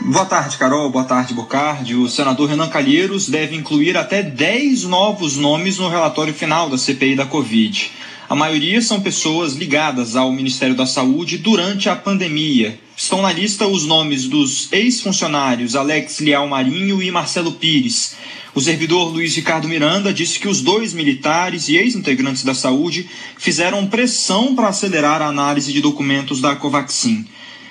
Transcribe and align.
Boa 0.00 0.24
tarde, 0.24 0.56
Carol. 0.56 0.88
Boa 0.90 1.04
tarde, 1.04 1.34
Bocardi. 1.34 1.94
O 1.96 2.08
senador 2.08 2.48
Renan 2.48 2.68
Calheiros 2.68 3.28
deve 3.28 3.56
incluir 3.56 3.96
até 3.96 4.22
10 4.22 4.84
novos 4.84 5.36
nomes 5.36 5.76
no 5.76 5.88
relatório 5.88 6.32
final 6.32 6.70
da 6.70 6.78
CPI 6.78 7.16
da 7.16 7.26
Covid. 7.26 7.90
A 8.28 8.34
maioria 8.34 8.80
são 8.80 9.00
pessoas 9.00 9.54
ligadas 9.54 10.14
ao 10.14 10.32
Ministério 10.32 10.74
da 10.74 10.86
Saúde 10.86 11.36
durante 11.36 11.88
a 11.88 11.96
pandemia. 11.96 12.78
Estão 12.96 13.22
na 13.22 13.32
lista 13.32 13.66
os 13.66 13.86
nomes 13.86 14.26
dos 14.26 14.72
ex-funcionários 14.72 15.74
Alex 15.74 16.20
Leal 16.20 16.46
Marinho 16.46 17.02
e 17.02 17.10
Marcelo 17.10 17.52
Pires. 17.52 18.14
O 18.54 18.60
servidor 18.60 19.12
Luiz 19.12 19.34
Ricardo 19.34 19.68
Miranda 19.68 20.12
disse 20.12 20.38
que 20.38 20.48
os 20.48 20.60
dois 20.60 20.92
militares 20.92 21.68
e 21.68 21.76
ex-integrantes 21.76 22.44
da 22.44 22.54
saúde 22.54 23.08
fizeram 23.36 23.86
pressão 23.86 24.54
para 24.54 24.68
acelerar 24.68 25.20
a 25.20 25.26
análise 25.26 25.72
de 25.72 25.80
documentos 25.80 26.40
da 26.40 26.54
Covaxin. 26.54 27.26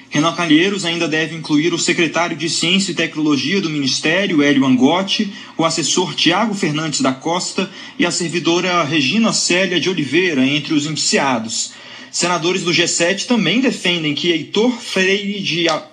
Renan 0.10 0.34
Calheiros 0.34 0.86
ainda 0.86 1.08
deve 1.08 1.36
incluir 1.36 1.74
o 1.74 1.80
secretário 1.80 2.38
de 2.38 2.50
Ciência 2.50 2.92
e 2.92 2.96
Tecnologia 2.96 3.60
do 3.60 3.70
Ministério, 3.70 4.42
Hélio 4.42 4.66
Angotti, 4.66 5.34
o 5.58 5.66
assessor 5.66 6.16
Tiago 6.16 6.54
Fernandes 6.54 7.02
da 7.02 7.12
Costa 7.12 7.70
e 8.00 8.06
a 8.06 8.12
servidora 8.12 8.84
Regina 8.84 9.34
Célia 9.34 9.80
de 9.80 9.90
Oliveira, 9.90 10.46
entre 10.46 10.74
os 10.74 10.86
indiciados. 10.86 11.72
Senadores 12.10 12.64
do 12.64 12.72
G7 12.72 13.26
também 13.26 13.60
defendem 13.60 14.16
que 14.16 14.32
Heitor 14.32 14.72
Freire 14.72 15.40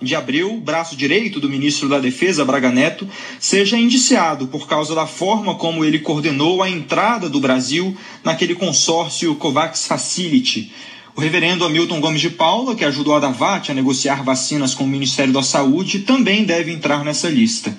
de 0.00 0.14
Abreu, 0.14 0.58
braço 0.58 0.96
direito 0.96 1.40
do 1.40 1.50
ministro 1.50 1.88
da 1.88 1.98
Defesa, 1.98 2.44
Braga 2.44 2.70
Neto, 2.70 3.06
seja 3.40 3.76
indiciado 3.76 4.46
por 4.46 4.68
causa 4.68 4.94
da 4.94 5.06
forma 5.06 5.56
como 5.56 5.84
ele 5.84 5.98
coordenou 5.98 6.62
a 6.62 6.70
entrada 6.70 7.28
do 7.28 7.40
Brasil 7.40 7.96
naquele 8.22 8.54
consórcio 8.54 9.34
COVAX 9.34 9.86
Facility. 9.86 10.72
O 11.16 11.20
reverendo 11.20 11.64
Hamilton 11.64 12.00
Gomes 12.00 12.20
de 12.20 12.28
Paula, 12.28 12.74
que 12.74 12.84
ajudou 12.84 13.14
a 13.14 13.20
Davat 13.20 13.70
a 13.70 13.74
negociar 13.74 14.24
vacinas 14.24 14.74
com 14.74 14.82
o 14.82 14.88
Ministério 14.88 15.32
da 15.32 15.44
Saúde, 15.44 16.00
também 16.00 16.42
deve 16.42 16.72
entrar 16.72 17.04
nessa 17.04 17.28
lista. 17.28 17.78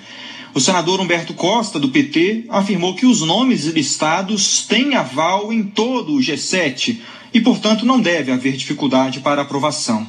O 0.54 0.60
senador 0.60 1.02
Humberto 1.02 1.34
Costa, 1.34 1.78
do 1.78 1.90
PT, 1.90 2.46
afirmou 2.48 2.94
que 2.94 3.04
os 3.04 3.20
nomes 3.20 3.66
listados 3.66 4.64
têm 4.66 4.94
aval 4.94 5.52
em 5.52 5.62
todo 5.64 6.14
o 6.14 6.18
G7 6.18 6.96
e, 7.34 7.38
portanto, 7.42 7.84
não 7.84 8.00
deve 8.00 8.32
haver 8.32 8.56
dificuldade 8.56 9.20
para 9.20 9.42
aprovação. 9.42 10.08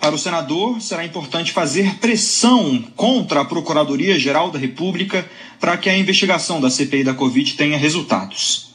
Para 0.00 0.14
o 0.14 0.18
senador, 0.18 0.80
será 0.80 1.04
importante 1.04 1.52
fazer 1.52 1.96
pressão 1.96 2.82
contra 2.96 3.42
a 3.42 3.44
Procuradoria-Geral 3.44 4.50
da 4.50 4.58
República 4.58 5.30
para 5.60 5.76
que 5.76 5.90
a 5.90 5.98
investigação 5.98 6.58
da 6.58 6.70
CPI 6.70 7.04
da 7.04 7.12
Covid 7.12 7.52
tenha 7.52 7.76
resultados 7.76 8.71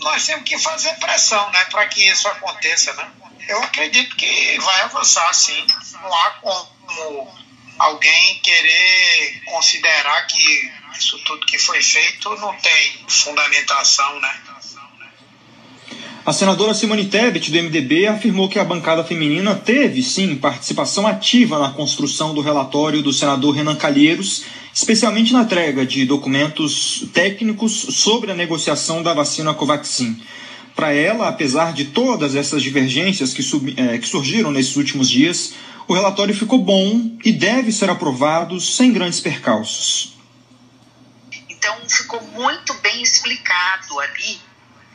nós 0.00 0.26
temos 0.26 0.44
que 0.44 0.58
fazer 0.58 0.94
pressão 0.94 1.50
né, 1.50 1.64
para 1.66 1.86
que 1.86 2.08
isso 2.08 2.28
aconteça. 2.28 2.92
Né? 2.94 3.08
Eu 3.48 3.62
acredito 3.62 4.16
que 4.16 4.58
vai 4.60 4.82
avançar 4.82 5.32
sim. 5.34 5.66
Não 5.92 6.14
há 6.14 6.30
como 6.40 7.38
alguém 7.78 8.40
querer 8.40 9.42
considerar 9.46 10.26
que 10.26 10.72
isso 10.98 11.18
tudo 11.24 11.46
que 11.46 11.58
foi 11.58 11.80
feito 11.80 12.34
não 12.36 12.52
tem 12.56 13.04
fundamentação, 13.06 14.20
né? 14.20 14.40
A 16.26 16.32
senadora 16.32 16.74
Simone 16.74 17.06
Tebet, 17.06 17.50
do 17.50 17.62
MDB, 17.62 18.06
afirmou 18.06 18.50
que 18.50 18.58
a 18.58 18.64
bancada 18.64 19.02
feminina 19.02 19.54
teve, 19.54 20.02
sim, 20.02 20.36
participação 20.36 21.06
ativa 21.06 21.58
na 21.58 21.70
construção 21.70 22.34
do 22.34 22.42
relatório 22.42 23.00
do 23.00 23.14
senador 23.14 23.54
Renan 23.54 23.76
Calheiros, 23.76 24.44
especialmente 24.78 25.32
na 25.32 25.42
entrega 25.42 25.84
de 25.84 26.06
documentos 26.06 27.04
técnicos 27.12 27.72
sobre 27.72 28.30
a 28.30 28.34
negociação 28.34 29.02
da 29.02 29.12
vacina 29.12 29.52
Covaxin. 29.52 30.22
Para 30.76 30.92
ela, 30.92 31.26
apesar 31.26 31.72
de 31.72 31.86
todas 31.86 32.36
essas 32.36 32.62
divergências 32.62 33.34
que, 33.34 33.42
é, 33.76 33.98
que 33.98 34.06
surgiram 34.06 34.52
nesses 34.52 34.76
últimos 34.76 35.10
dias, 35.10 35.54
o 35.88 35.94
relatório 35.94 36.32
ficou 36.32 36.60
bom 36.60 37.10
e 37.24 37.32
deve 37.32 37.72
ser 37.72 37.90
aprovado 37.90 38.60
sem 38.60 38.92
grandes 38.92 39.18
percalços. 39.18 40.16
Então, 41.50 41.76
ficou 41.88 42.22
muito 42.36 42.72
bem 42.74 43.02
explicado 43.02 43.98
ali 43.98 44.38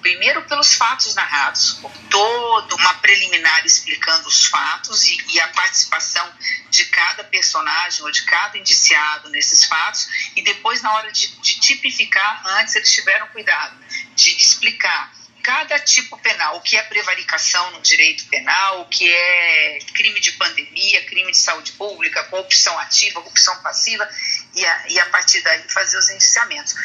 primeiro 0.04 0.44
pelos 0.44 0.76
fatos 0.76 1.16
narrados, 1.16 1.80
toda 2.10 2.76
uma 2.76 2.94
preliminar 2.96 3.66
explicando 3.66 4.28
os 4.28 4.46
fatos 4.46 5.06
e, 5.06 5.18
e, 5.30 5.40
a 5.40 5.48
participação 5.48 6.32
de 6.70 6.86
cada 6.86 7.24
personagem 7.24 8.04
ou 8.04 8.12
de 8.12 8.24
cada 8.24 8.58
indiciado 8.58 9.30
nesses 9.30 9.64
fatos, 9.64 10.10
e 10.36 10.42
depois, 10.44 10.82
na 10.82 10.94
hora 10.94 11.12
de, 11.12 11.28
de 11.42 11.60
tipificar, 11.60 12.46
antes 12.60 12.76
eles 12.76 12.92
tiveram 12.92 13.28
cuidado 13.30 13.76
de 14.14 14.30
explicar 14.40 15.12
cada 15.44 15.78
tipo 15.80 16.18
penal, 16.20 16.56
o 16.56 16.62
que 16.62 16.78
é 16.78 16.84
prevaricação 16.84 17.72
no 17.72 17.82
direito 17.82 18.26
penal, 18.28 18.82
o 18.82 18.86
que 18.86 19.06
é 19.14 19.80
crime 19.94 20.20
de 20.22 20.32
pandemia, 20.34 21.04
crime 21.06 21.32
de 21.32 21.38
saúde 21.38 21.74
pública, 21.74 22.24
corrupção 22.26 22.80
ativa, 22.80 23.22
corrupção 23.22 23.62
passiva, 23.62 24.08
e 24.56 24.66
a, 24.66 24.88
e 24.88 25.00
a 25.00 25.06
partir 25.08 25.42
daí 25.42 25.62
fazer 25.70 25.98
os 25.98 26.10
indiciamentos. 26.10 26.76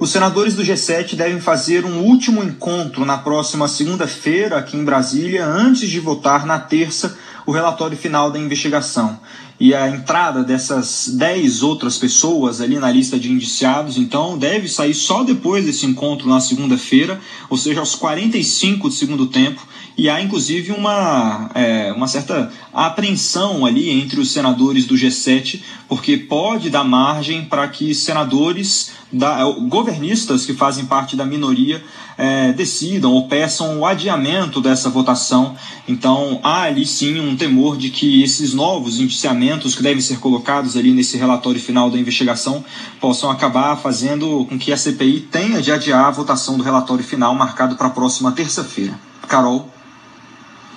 Os 0.00 0.08
senadores 0.08 0.54
do 0.54 0.62
G7 0.62 1.14
devem 1.14 1.38
fazer 1.40 1.84
um 1.84 1.98
último 1.98 2.42
encontro 2.42 3.04
na 3.04 3.18
próxima 3.18 3.68
segunda-feira 3.68 4.56
aqui 4.56 4.74
em 4.74 4.82
Brasília, 4.82 5.44
antes 5.44 5.90
de 5.90 6.00
votar 6.00 6.46
na 6.46 6.58
terça 6.58 7.18
o 7.44 7.52
relatório 7.52 7.98
final 7.98 8.30
da 8.30 8.38
investigação. 8.38 9.20
E 9.60 9.74
a 9.74 9.90
entrada 9.90 10.42
dessas 10.42 11.06
10 11.06 11.62
outras 11.62 11.98
pessoas 11.98 12.62
ali 12.62 12.78
na 12.78 12.90
lista 12.90 13.18
de 13.18 13.30
indiciados, 13.30 13.98
então, 13.98 14.38
deve 14.38 14.68
sair 14.68 14.94
só 14.94 15.22
depois 15.22 15.66
desse 15.66 15.84
encontro 15.84 16.26
na 16.26 16.40
segunda-feira, 16.40 17.20
ou 17.50 17.58
seja, 17.58 17.80
aos 17.80 17.94
45 17.94 18.88
do 18.88 18.94
segundo 18.94 19.26
tempo. 19.26 19.60
E 19.98 20.08
há, 20.08 20.22
inclusive, 20.22 20.72
uma, 20.72 21.50
é, 21.54 21.92
uma 21.92 22.08
certa 22.08 22.50
apreensão 22.72 23.66
ali 23.66 23.90
entre 23.90 24.18
os 24.18 24.30
senadores 24.30 24.86
do 24.86 24.94
G7, 24.94 25.60
porque 25.86 26.16
pode 26.16 26.70
dar 26.70 26.84
margem 26.84 27.44
para 27.44 27.68
que 27.68 27.94
senadores 27.94 28.92
da, 29.12 29.40
é, 29.40 29.60
governistas 29.68 30.44
que 30.44 30.54
fazem 30.54 30.84
parte 30.84 31.16
da 31.16 31.24
minoria 31.24 31.82
é, 32.16 32.52
decidam 32.52 33.12
ou 33.12 33.26
peçam 33.28 33.78
o 33.78 33.86
adiamento 33.86 34.60
dessa 34.60 34.88
votação. 34.88 35.56
Então 35.88 36.40
há 36.42 36.62
ali 36.62 36.86
sim 36.86 37.18
um 37.20 37.36
temor 37.36 37.76
de 37.76 37.90
que 37.90 38.22
esses 38.22 38.52
novos 38.52 39.00
indiciamentos 39.00 39.74
que 39.74 39.82
devem 39.82 40.00
ser 40.00 40.18
colocados 40.18 40.76
ali 40.76 40.92
nesse 40.92 41.16
relatório 41.16 41.60
final 41.60 41.90
da 41.90 41.98
investigação 41.98 42.64
possam 43.00 43.30
acabar 43.30 43.76
fazendo 43.76 44.44
com 44.46 44.58
que 44.58 44.72
a 44.72 44.76
CPI 44.76 45.28
tenha 45.30 45.60
de 45.60 45.72
adiar 45.72 46.06
a 46.06 46.10
votação 46.10 46.56
do 46.56 46.62
relatório 46.62 47.04
final 47.04 47.34
marcado 47.34 47.76
para 47.76 47.86
a 47.88 47.90
próxima 47.90 48.32
terça-feira. 48.32 48.98
Carol. 49.26 49.68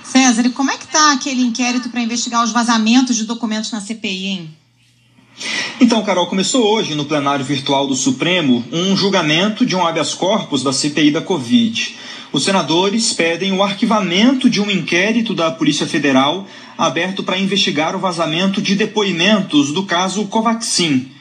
César, 0.03 0.45
e 0.45 0.49
como 0.49 0.69
é 0.69 0.77
que 0.77 0.83
está 0.85 1.13
aquele 1.13 1.41
inquérito 1.41 1.89
para 1.89 2.01
investigar 2.01 2.43
os 2.43 2.51
vazamentos 2.51 3.15
de 3.15 3.25
documentos 3.25 3.71
na 3.71 3.81
CPI, 3.81 4.27
hein? 4.27 4.62
Então, 5.79 6.03
Carol, 6.03 6.27
começou 6.27 6.65
hoje 6.65 6.95
no 6.95 7.05
plenário 7.05 7.43
virtual 7.43 7.87
do 7.87 7.95
Supremo 7.95 8.63
um 8.71 8.95
julgamento 8.95 9.65
de 9.65 9.75
um 9.75 9.85
habeas 9.85 10.13
corpus 10.13 10.63
da 10.63 10.71
CPI 10.71 11.11
da 11.11 11.21
Covid. 11.21 11.95
Os 12.31 12.43
senadores 12.43 13.13
pedem 13.13 13.51
o 13.51 13.61
arquivamento 13.61 14.49
de 14.49 14.59
um 14.59 14.69
inquérito 14.69 15.35
da 15.35 15.51
Polícia 15.51 15.85
Federal 15.85 16.47
aberto 16.77 17.23
para 17.23 17.37
investigar 17.37 17.95
o 17.95 17.99
vazamento 17.99 18.61
de 18.61 18.75
depoimentos 18.75 19.71
do 19.71 19.83
caso 19.83 20.25
Covaxin. 20.25 21.12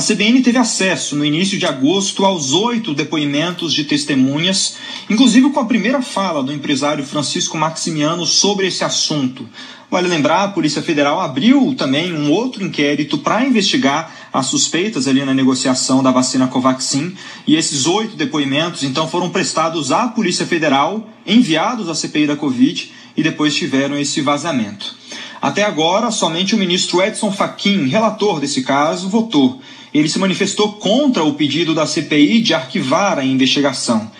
A 0.00 0.02
CBN 0.02 0.40
teve 0.40 0.56
acesso 0.56 1.14
no 1.14 1.26
início 1.26 1.58
de 1.58 1.66
agosto 1.66 2.24
aos 2.24 2.54
oito 2.54 2.94
depoimentos 2.94 3.74
de 3.74 3.84
testemunhas, 3.84 4.76
inclusive 5.10 5.50
com 5.50 5.60
a 5.60 5.66
primeira 5.66 6.00
fala 6.00 6.42
do 6.42 6.54
empresário 6.54 7.04
Francisco 7.04 7.58
Maximiano 7.58 8.24
sobre 8.24 8.66
esse 8.66 8.82
assunto. 8.82 9.46
Vale 9.90 10.08
lembrar, 10.08 10.44
a 10.44 10.48
Polícia 10.48 10.80
Federal 10.80 11.20
abriu 11.20 11.74
também 11.76 12.14
um 12.14 12.32
outro 12.32 12.64
inquérito 12.64 13.18
para 13.18 13.44
investigar 13.44 14.10
as 14.32 14.46
suspeitas 14.46 15.06
ali 15.06 15.22
na 15.22 15.34
negociação 15.34 16.02
da 16.02 16.10
vacina 16.10 16.48
Covaxin, 16.48 17.14
e 17.46 17.54
esses 17.54 17.84
oito 17.84 18.16
depoimentos 18.16 18.82
então 18.82 19.06
foram 19.06 19.28
prestados 19.28 19.92
à 19.92 20.08
Polícia 20.08 20.46
Federal, 20.46 21.10
enviados 21.26 21.90
à 21.90 21.94
CPI 21.94 22.26
da 22.26 22.36
Covid 22.36 22.90
e 23.14 23.22
depois 23.22 23.54
tiveram 23.54 23.98
esse 23.98 24.22
vazamento. 24.22 24.98
Até 25.40 25.64
agora, 25.64 26.10
somente 26.10 26.54
o 26.54 26.58
ministro 26.58 27.02
Edson 27.02 27.32
Fachin, 27.32 27.86
relator 27.86 28.40
desse 28.40 28.62
caso, 28.62 29.08
votou. 29.08 29.60
Ele 29.92 30.08
se 30.08 30.18
manifestou 30.18 30.72
contra 30.72 31.24
o 31.24 31.34
pedido 31.34 31.74
da 31.74 31.86
CPI 31.86 32.40
de 32.40 32.54
arquivar 32.54 33.18
a 33.18 33.24
investigação. 33.24 34.10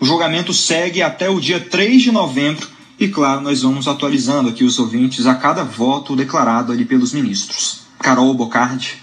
O 0.00 0.06
julgamento 0.06 0.54
segue 0.54 1.02
até 1.02 1.28
o 1.28 1.40
dia 1.40 1.58
3 1.58 2.02
de 2.02 2.12
novembro 2.12 2.68
e 3.00 3.06
claro, 3.06 3.40
nós 3.40 3.62
vamos 3.62 3.86
atualizando 3.86 4.48
aqui 4.48 4.64
os 4.64 4.78
ouvintes 4.78 5.24
a 5.26 5.34
cada 5.34 5.62
voto 5.62 6.16
declarado 6.16 6.72
ali 6.72 6.84
pelos 6.84 7.12
ministros. 7.12 7.82
Carol 8.00 8.34
Bocardi. 8.34 9.00